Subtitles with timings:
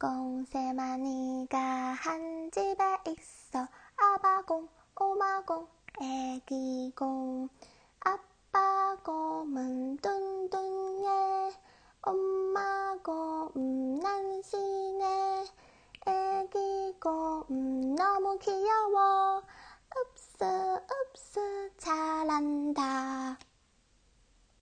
[0.00, 3.68] 꽁 세마니가 한 집에 있어.
[3.98, 4.66] 아바공
[4.98, 5.68] 오마공
[6.00, 7.50] 애기공
[8.00, 11.52] 아빠곰은 뚱뚱해.
[12.00, 15.44] 엄마곰 난신해.
[16.06, 19.42] 애기곰 너무 귀여워.
[19.98, 23.09] 읍스 읍스 잘한다.